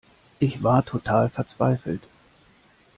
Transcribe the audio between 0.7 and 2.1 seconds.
total verzweifelt.